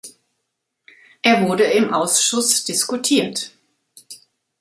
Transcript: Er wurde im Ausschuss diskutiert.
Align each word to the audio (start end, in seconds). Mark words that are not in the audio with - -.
Er 1.21 1.47
wurde 1.47 1.65
im 1.65 1.93
Ausschuss 1.93 2.63
diskutiert. 2.65 3.51